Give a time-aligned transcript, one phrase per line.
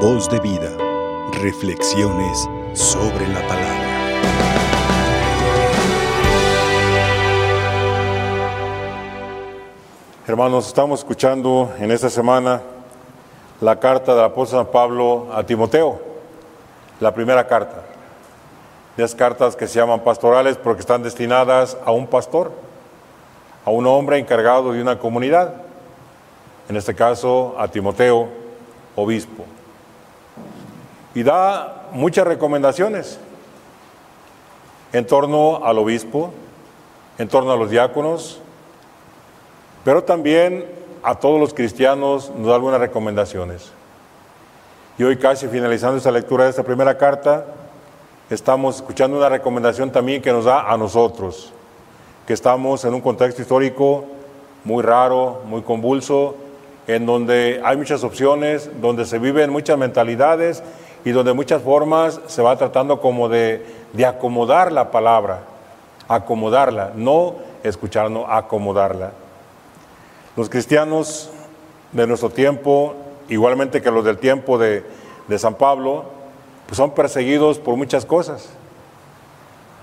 [0.00, 0.70] Voz de vida.
[1.40, 3.86] Reflexiones sobre la palabra.
[10.26, 12.60] Hermanos, estamos escuchando en esta semana
[13.62, 15.98] la carta del apóstol San Pablo a Timoteo,
[17.00, 17.82] la primera carta.
[18.98, 22.52] Las cartas que se llaman pastorales porque están destinadas a un pastor,
[23.64, 25.54] a un hombre encargado de una comunidad,
[26.68, 28.28] en este caso a Timoteo,
[28.94, 29.55] obispo.
[31.16, 33.18] Y da muchas recomendaciones
[34.92, 36.30] en torno al obispo,
[37.16, 38.38] en torno a los diáconos,
[39.82, 40.66] pero también
[41.02, 43.72] a todos los cristianos nos da algunas recomendaciones.
[44.98, 47.46] Y hoy casi finalizando esta lectura de esta primera carta,
[48.28, 51.50] estamos escuchando una recomendación también que nos da a nosotros,
[52.26, 54.04] que estamos en un contexto histórico
[54.64, 56.36] muy raro, muy convulso,
[56.86, 60.62] en donde hay muchas opciones, donde se viven muchas mentalidades
[61.06, 65.42] y donde de muchas formas se va tratando como de, de acomodar la palabra,
[66.08, 69.12] acomodarla, no escucharnos, acomodarla.
[70.34, 71.30] Los cristianos
[71.92, 72.96] de nuestro tiempo,
[73.28, 74.82] igualmente que los del tiempo de,
[75.28, 76.06] de San Pablo,
[76.66, 78.48] pues son perseguidos por muchas cosas.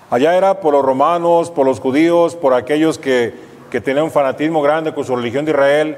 [0.09, 3.33] Allá era por los romanos, por los judíos, por aquellos que,
[3.71, 5.97] que tenían un fanatismo grande con su religión de Israel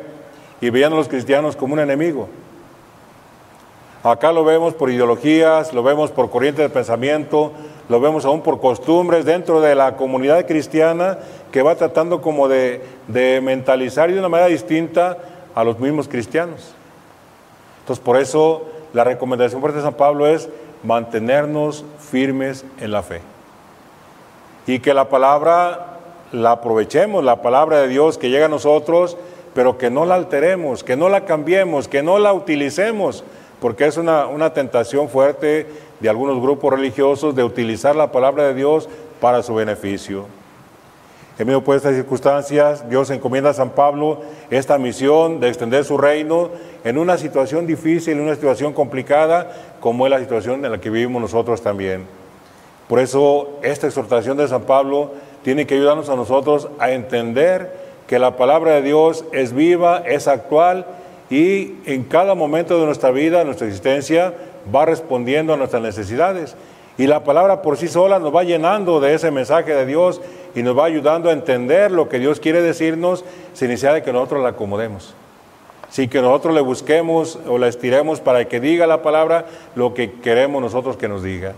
[0.61, 2.29] y veían a los cristianos como un enemigo.
[4.05, 7.51] Acá lo vemos por ideologías, lo vemos por corrientes de pensamiento,
[7.89, 11.17] lo vemos aún por costumbres dentro de la comunidad cristiana
[11.51, 15.17] que va tratando como de, de mentalizar de una manera distinta
[15.55, 16.75] a los mismos cristianos.
[17.79, 20.49] Entonces, por eso la recomendación fuerte de San Pablo es
[20.83, 23.21] mantenernos firmes en la fe.
[24.67, 25.97] Y que la palabra
[26.31, 29.17] la aprovechemos, la palabra de Dios que llega a nosotros,
[29.55, 33.23] pero que no la alteremos, que no la cambiemos, que no la utilicemos,
[33.65, 35.65] porque es una, una tentación fuerte
[35.99, 38.87] de algunos grupos religiosos de utilizar la palabra de Dios
[39.19, 40.27] para su beneficio.
[41.39, 45.97] En medio de estas circunstancias, Dios encomienda a San Pablo esta misión de extender su
[45.97, 46.51] reino
[46.83, 50.91] en una situación difícil, en una situación complicada, como es la situación en la que
[50.91, 52.05] vivimos nosotros también.
[52.87, 55.09] Por eso, esta exhortación de San Pablo
[55.43, 57.75] tiene que ayudarnos a nosotros a entender
[58.05, 60.85] que la palabra de Dios es viva, es actual
[61.29, 64.33] y en cada momento de nuestra vida, nuestra existencia,
[64.73, 66.55] va respondiendo a nuestras necesidades.
[66.97, 70.21] Y la palabra por sí sola nos va llenando de ese mensaje de Dios
[70.55, 74.13] y nos va ayudando a entender lo que Dios quiere decirnos sin necesidad de que
[74.13, 75.13] nosotros la acomodemos.
[75.89, 80.13] Sin que nosotros le busquemos o la estiremos para que diga la palabra lo que
[80.13, 81.53] queremos nosotros que nos diga.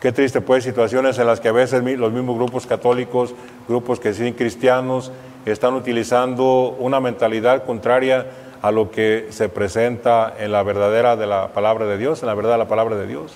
[0.00, 3.34] Qué triste pues situaciones en las que a veces los mismos grupos católicos,
[3.68, 5.12] grupos que siguen cristianos,
[5.46, 8.26] están utilizando una mentalidad contraria
[8.62, 12.34] a lo que se presenta en la verdadera de la palabra de Dios, en la
[12.34, 13.34] verdad de la palabra de Dios.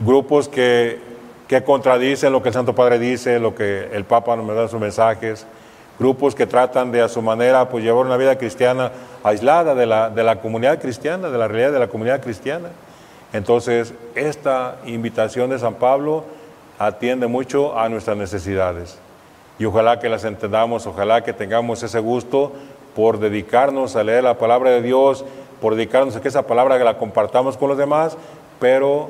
[0.00, 1.00] Grupos que,
[1.48, 4.68] que contradicen lo que el Santo Padre dice, lo que el Papa nos da en
[4.68, 5.46] sus mensajes,
[5.98, 8.92] grupos que tratan de a su manera pues llevar una vida cristiana
[9.22, 12.68] aislada de la, de la comunidad cristiana, de la realidad de la comunidad cristiana.
[13.32, 16.24] Entonces, esta invitación de San Pablo
[16.78, 18.98] atiende mucho a nuestras necesidades.
[19.58, 22.52] Y ojalá que las entendamos, ojalá que tengamos ese gusto
[22.94, 25.24] por dedicarnos a leer la palabra de Dios,
[25.60, 28.16] por dedicarnos a que esa palabra la compartamos con los demás,
[28.60, 29.08] pero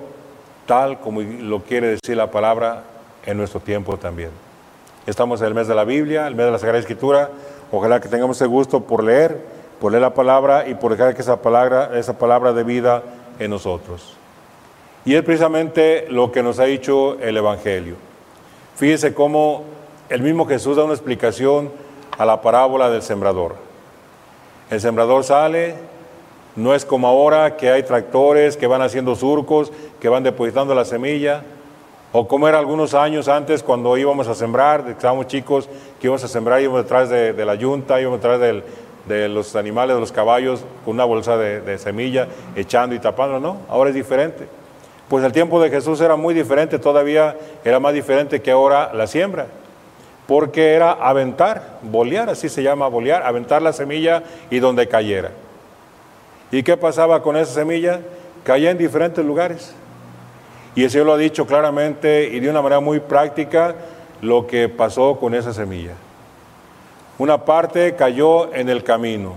[0.67, 2.85] tal como lo quiere decir la palabra
[3.27, 4.31] en nuestro tiempo también.
[5.07, 7.31] Estamos en el mes de la Biblia, el mes de la Sagrada Escritura.
[7.71, 9.39] Ojalá que tengamos ese gusto por leer,
[9.81, 13.03] por leer la palabra y por dejar que esa palabra, esa palabra de vida
[13.39, 14.17] en nosotros.
[15.05, 17.97] Y es precisamente lo que nos ha dicho el Evangelio.
[18.77, 19.65] Fíjese cómo
[20.15, 21.73] el mismo Jesús da una explicación
[22.17, 23.57] a la parábola del sembrador.
[24.71, 25.75] El sembrador sale,
[26.55, 30.85] no es como ahora que hay tractores que van haciendo surcos, que van depositando la
[30.85, 31.43] semilla,
[32.13, 35.69] o como era algunos años antes cuando íbamos a sembrar, estábamos chicos
[36.01, 38.39] que íbamos a sembrar, íbamos detrás de, la yunta, íbamos detrás
[39.09, 43.41] de los animales, de los caballos, con una bolsa de, de, semilla, echando y tapando,
[43.41, 44.47] no, ahora es diferente.
[45.09, 49.09] Pues el tiempo de Jesús era muy diferente, todavía era más diferente que ahora la
[49.09, 49.49] siembra,
[50.27, 55.31] porque era aventar, bolear, así se llama bolear, aventar la semilla y donde cayera.
[56.51, 58.01] ¿Y qué pasaba con esa semilla?
[58.45, 59.75] Caía en diferentes lugares.
[60.75, 63.75] Y el Señor lo ha dicho claramente y de una manera muy práctica
[64.21, 65.93] lo que pasó con esa semilla.
[67.19, 69.35] Una parte cayó en el camino.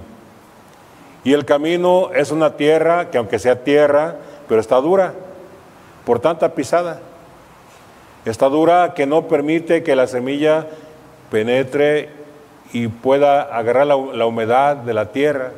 [1.24, 4.16] Y el camino es una tierra que aunque sea tierra,
[4.48, 5.13] pero está dura
[6.06, 7.01] por tanta pisada.
[8.28, 10.68] Está dura que no permite que la semilla
[11.32, 12.10] penetre
[12.74, 15.52] y pueda agarrar la, humedad de la tierra.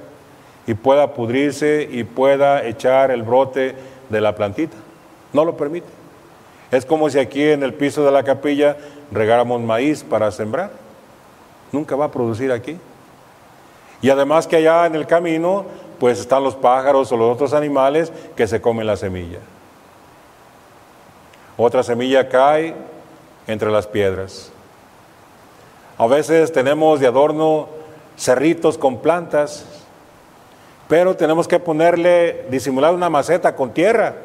[0.67, 3.73] y pueda pudrirse y pueda echar el brote
[4.09, 4.77] de la plantita.
[5.33, 5.87] No lo permite.
[6.69, 8.77] Es como si aquí en el piso de la capilla
[9.11, 10.69] regáramos maíz para sembrar.
[11.71, 12.77] Nunca va a producir aquí.
[14.03, 15.65] Y además que allá en el camino,
[15.99, 19.39] pues están los pájaros o los otros animales que se comen la semilla.
[21.61, 22.73] Otra semilla cae
[23.45, 24.49] entre las piedras.
[25.97, 27.67] A veces tenemos de adorno
[28.15, 29.65] cerritos con plantas,
[30.87, 34.15] pero tenemos que ponerle, disimular una maceta con tierra,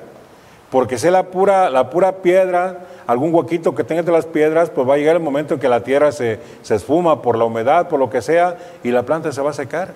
[0.70, 4.88] porque si la pura, la pura piedra, algún huequito que tenga entre las piedras, pues
[4.88, 7.88] va a llegar el momento en que la tierra se, se esfuma por la humedad,
[7.88, 9.88] por lo que sea, y la planta se va a secar.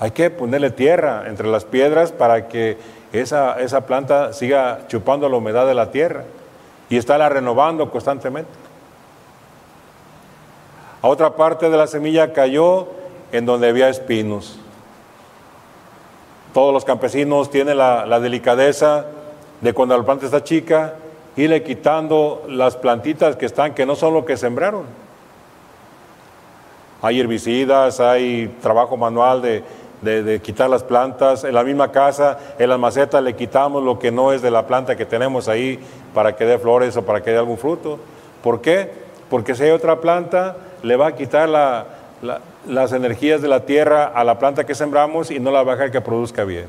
[0.00, 2.76] Hay que ponerle tierra entre las piedras para que
[3.12, 6.24] esa, esa planta siga chupando la humedad de la tierra
[6.90, 8.50] y estarla renovando constantemente.
[11.00, 12.88] A otra parte de la semilla cayó
[13.32, 14.58] en donde había espinos.
[16.52, 19.06] Todos los campesinos tienen la, la delicadeza
[19.60, 20.94] de cuando la planta está chica,
[21.36, 24.84] irle quitando las plantitas que están, que no son lo que sembraron.
[27.00, 29.62] Hay herbicidas, hay trabajo manual de,
[30.02, 31.44] de, quitar las plantas.
[31.44, 34.66] En la misma casa, en las macetas, le quitamos lo que no es de la
[34.66, 35.78] planta que tenemos ahí
[36.14, 37.98] para que dé flores o para que dé algún fruto.
[38.42, 38.90] ¿Por qué?
[39.30, 41.48] Porque si hay otra planta, le va a quitar
[42.66, 45.74] las energías de la tierra a la planta que sembramos y no la va a
[45.76, 46.66] dejar que produzca bien.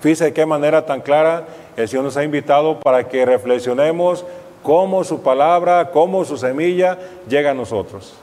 [0.00, 1.44] Fíjese de qué manera tan clara
[1.76, 4.24] el Señor nos ha invitado para que reflexionemos
[4.62, 6.98] cómo su palabra, cómo su semilla
[7.28, 8.14] llega a nosotros.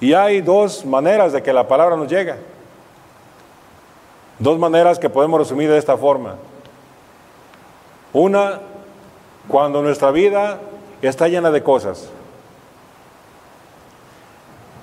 [0.00, 2.36] Y hay dos maneras de que la palabra nos llega.
[4.38, 6.36] Dos maneras que podemos resumir de esta forma.
[8.12, 8.60] Una,
[9.48, 10.60] cuando nuestra vida
[11.02, 12.08] está llena de cosas.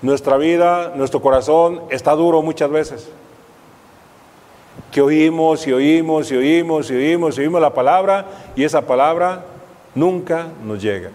[0.02, 3.10] Nuestra vida, nuestro corazón está duro muchas veces.
[4.92, 8.26] Que oímos y oímos y oímos y oímos y oímos la palabra
[8.56, 9.46] y esa palabra
[9.94, 11.12] nunca nos llega.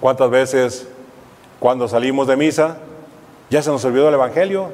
[0.00, 0.88] ¿Cuántas veces
[1.58, 2.78] cuando salimos de misa
[3.50, 4.70] ya se nos olvidó el Evangelio?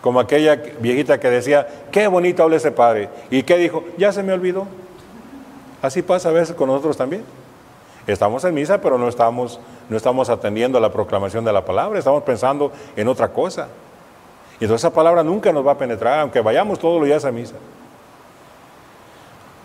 [0.00, 3.10] Como aquella viejita que decía, qué bonito habla ese padre.
[3.30, 3.84] ¿Y qué dijo?
[3.98, 4.66] Ya se me olvidó.
[5.82, 7.24] Así pasa a veces con nosotros también.
[8.06, 11.98] Estamos en misa, pero no estamos, no estamos atendiendo a la proclamación de la palabra,
[11.98, 13.68] estamos pensando en otra cosa.
[14.58, 17.30] Y entonces esa palabra nunca nos va a penetrar, aunque vayamos todos los días a
[17.30, 17.54] misa.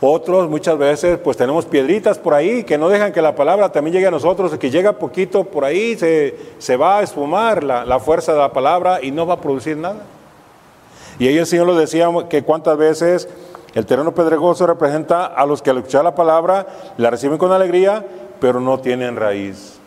[0.02, 3.94] Otros muchas veces pues tenemos piedritas por ahí que no dejan que la palabra también
[3.94, 8.00] llegue a nosotros, que llega poquito por ahí, se, se va a esfumar la, la,
[8.00, 10.04] fuerza de la palabra y no va a producir nada.
[11.18, 13.30] Y ahí el Señor lo decía que cuántas veces
[13.74, 18.06] el terreno pedregoso representa a los que al escuchar la palabra la reciben con alegría,
[18.42, 19.80] pero no tienen raíz.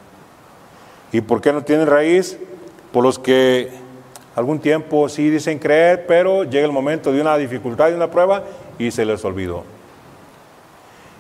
[1.13, 2.39] ¿Y por qué no tienen raíz?
[2.93, 3.71] Por los que
[4.35, 8.43] algún tiempo sí dicen creer, pero llega el momento de una dificultad, de una prueba
[8.79, 9.78] y se les olvidó.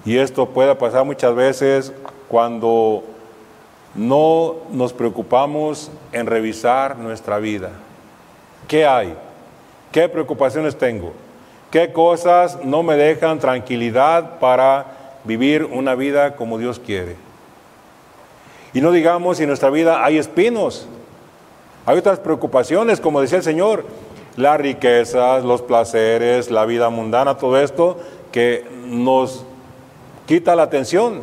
[0.04, 1.92] Y esto puede pasar muchas veces
[2.28, 3.04] cuando
[3.94, 7.70] no nos preocupamos en revisar nuestra vida.
[8.66, 9.14] ¿Qué hay?
[9.92, 11.12] ¿Qué preocupaciones tengo?
[11.70, 14.86] ¿Qué cosas no me dejan tranquilidad para
[15.24, 17.16] vivir una vida como Dios quiere?
[18.72, 20.86] Y no digamos si en nuestra vida hay espinos,
[21.86, 23.84] hay otras preocupaciones, como decía el Señor,
[24.36, 27.98] las riquezas, los placeres, la vida mundana, todo esto
[28.30, 29.44] que nos
[30.28, 31.22] quita la atención.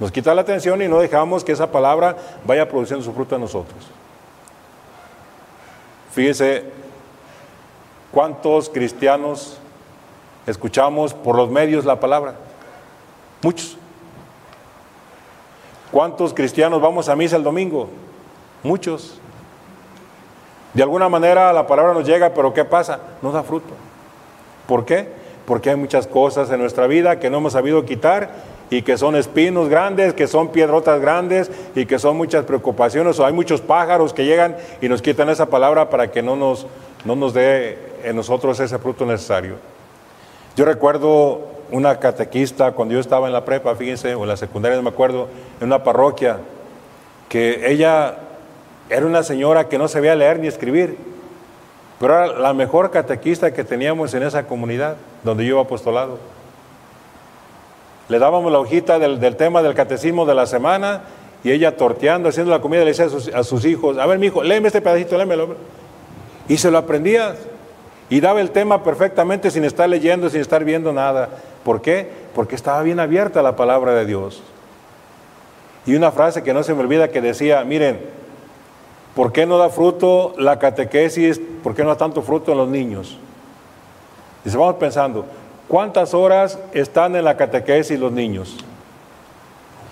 [0.00, 3.40] Nos quita la atención y no dejamos que esa palabra vaya produciendo su fruto en
[3.40, 3.86] nosotros.
[6.12, 6.64] Fíjese
[8.10, 9.58] cuántos cristianos
[10.46, 12.34] escuchamos por los medios la palabra.
[13.42, 13.76] Muchos.
[15.92, 17.88] ¿Cuántos cristianos vamos a misa el domingo?
[18.64, 19.20] Muchos.
[20.74, 22.98] De alguna manera la palabra nos llega, pero ¿qué pasa?
[23.22, 23.72] No da fruto.
[24.66, 25.17] ¿Por qué?
[25.48, 28.32] Porque hay muchas cosas en nuestra vida que no hemos sabido quitar
[28.68, 33.24] y que son espinos grandes, que son piedrotas grandes y que son muchas preocupaciones o
[33.24, 36.66] hay muchos pájaros que llegan y nos quitan esa palabra para que no nos,
[37.06, 39.54] no nos dé en nosotros ese fruto necesario.
[40.54, 41.40] Yo recuerdo
[41.70, 44.90] una catequista cuando yo estaba en la prepa, fíjense, o en la secundaria, no me
[44.90, 45.28] acuerdo,
[45.62, 46.40] en una parroquia,
[47.30, 48.16] que ella
[48.90, 50.98] era una señora que no sabía leer ni escribir
[51.98, 56.18] pero era la mejor catequista que teníamos en esa comunidad donde yo iba apostolado.
[58.08, 61.02] Le dábamos la hojita del, tema del catecismo de la semana
[61.44, 64.42] y ella torteando, haciendo la comida, le decía a sus, hijos, a ver, mi hijo,
[64.42, 65.56] léeme este pedacito, léemelo.
[66.48, 67.34] Y se lo aprendía.
[68.10, 71.28] Y daba el tema perfectamente sin estar leyendo, sin estar viendo nada.
[71.62, 72.08] ¿Por qué?
[72.34, 74.42] Porque estaba bien abierta la palabra de Dios.
[75.84, 78.00] Y una frase que no se me olvida que decía, miren,
[79.18, 81.40] ¿Por qué no da fruto la catequesis?
[81.64, 83.18] ¿Por qué no da tanto fruto en los niños?
[84.44, 85.26] Dice, vamos pensando,
[85.66, 88.56] ¿cuántas horas están en la catequesis los niños?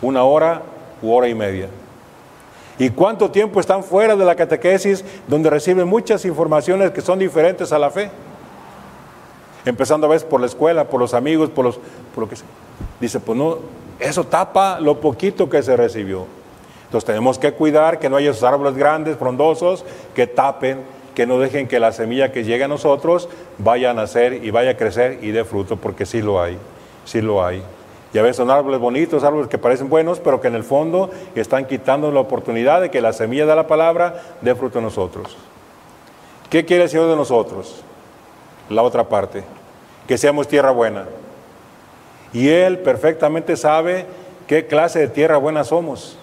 [0.00, 0.62] Una hora
[1.02, 1.66] u hora y media.
[2.78, 7.72] ¿Y cuánto tiempo están fuera de la catequesis donde reciben muchas informaciones que son diferentes
[7.72, 8.12] a la fe?
[9.64, 11.80] Empezando a veces por la escuela, por los amigos, por, los,
[12.14, 12.46] por lo que sea.
[13.00, 13.58] Dice, pues no,
[13.98, 16.45] eso tapa lo poquito que se recibió.
[16.86, 20.80] Entonces tenemos que cuidar que no haya esos árboles grandes, frondosos, que tapen,
[21.14, 23.28] que no dejen que la semilla que llegue a nosotros
[23.58, 26.58] vaya a nacer y vaya a crecer y dé fruto, porque sí lo hay,
[27.04, 27.62] sí lo hay.
[28.12, 31.10] Y a veces son árboles bonitos, árboles que parecen buenos, pero que en el fondo
[31.34, 35.36] están quitando la oportunidad de que la semilla de la palabra dé fruto a nosotros.
[36.50, 37.82] ¿Qué quiere el Señor de nosotros?
[38.68, 39.42] La otra parte,
[40.06, 41.06] que seamos tierra buena.
[42.32, 44.06] Y Él perfectamente sabe
[44.46, 46.18] qué clase de tierra buena somos.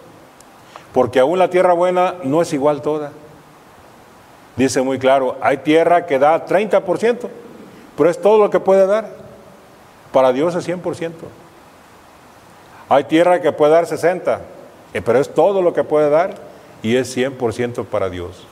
[0.94, 3.12] Porque aún la tierra buena no es igual toda.
[4.56, 7.28] Dice muy claro, hay tierra que da 30%,
[7.98, 9.10] pero es todo lo que puede dar.
[10.12, 11.12] Para Dios es 100%.
[12.90, 14.42] Hay tierra que puede dar 60,
[14.94, 16.36] eh, pero es todo lo que puede dar
[16.84, 18.46] y es 100% para Dios.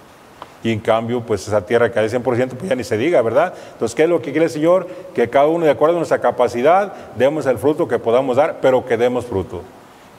[0.63, 3.53] Y en cambio, pues esa tierra que hay 100%, pues ya ni se diga, ¿verdad?
[3.73, 4.87] Entonces, ¿qué es lo que quiere el Señor?
[5.13, 8.83] Que cada uno, de acuerdo a nuestra capacidad, demos el fruto que podamos dar, pero
[8.85, 9.61] que demos fruto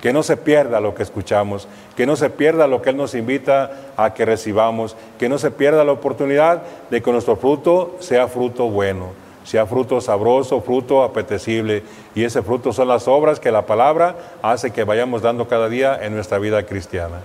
[0.02, 3.14] que no se pierda lo que escuchamos, que no se pierda lo que Él nos
[3.14, 8.26] invita a que recibamos, que no se pierda la oportunidad de que nuestro fruto sea
[8.26, 9.10] fruto bueno,
[9.44, 11.84] sea fruto sabroso, fruto apetecible.
[12.16, 15.96] Y ese fruto son las obras que la palabra hace que vayamos dando cada día
[16.02, 17.20] en nuestra vida cristiana.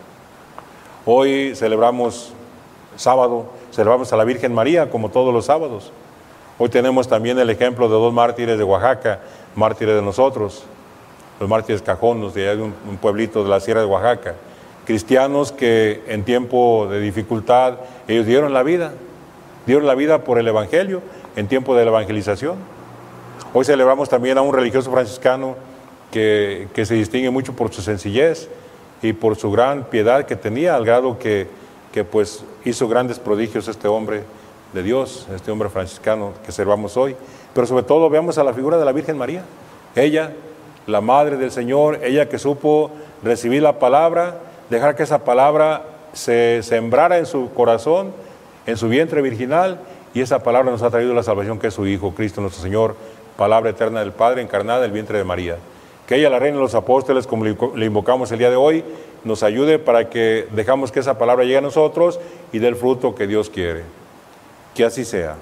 [1.03, 2.31] Hoy celebramos
[2.95, 5.91] sábado, celebramos a la Virgen María como todos los sábados.
[6.59, 9.21] Hoy tenemos también el ejemplo de dos mártires de Oaxaca,
[9.55, 10.63] mártires de nosotros,
[11.39, 14.35] los mártires cajonos de un, un pueblito de la Sierra de Oaxaca.
[14.85, 17.75] Cristianos que en tiempo de dificultad
[18.07, 18.93] ellos dieron la vida,
[19.65, 21.01] dieron la vida por el Evangelio
[21.35, 22.55] en tiempo de la evangelización.
[23.53, 25.55] Hoy celebramos también a un religioso franciscano
[26.11, 28.49] que, que, se distingue mucho por su sencillez
[29.01, 31.47] y por su gran piedad que tenía, al grado que,
[31.91, 34.23] que pues hizo grandes prodigios este hombre
[34.73, 37.15] de Dios, este hombre franciscano que celebramos hoy.
[37.53, 39.43] Pero sobre todo veamos a la figura de la Virgen María.
[39.95, 40.33] Ella
[40.87, 42.89] la madre del Señor, ella que supo
[43.23, 44.39] recibir la palabra,
[44.69, 48.11] dejar que esa palabra se sembrara en su corazón,
[48.65, 49.79] en su vientre virginal,
[50.13, 52.95] y esa palabra nos ha traído la salvación que es su Hijo, Cristo nuestro Señor,
[53.35, 55.57] palabra eterna del Padre, encarnada en el vientre de María.
[56.07, 58.83] Que ella, la reina de los apóstoles, como le invocamos el día de hoy,
[59.25, 62.19] nos ayude para que dejamos que esa palabra llegue a nosotros
[62.53, 63.83] y dé el fruto que Dios quiere.
[64.73, 65.35] Que así sea.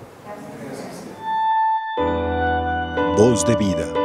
[3.16, 4.05] Voz de vida.